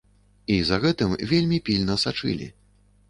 І 0.53 0.55
за 0.69 0.79
гэтым 0.85 1.13
вельмі 1.33 1.61
пільна 1.67 1.99
сачылі. 2.05 2.51